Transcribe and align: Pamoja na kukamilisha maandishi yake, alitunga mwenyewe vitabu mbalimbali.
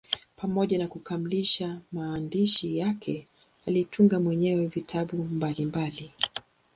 Pamoja 0.35 0.77
na 0.77 0.87
kukamilisha 0.87 1.81
maandishi 1.91 2.77
yake, 2.77 3.27
alitunga 3.67 4.19
mwenyewe 4.19 4.65
vitabu 4.67 5.23
mbalimbali. 5.23 6.11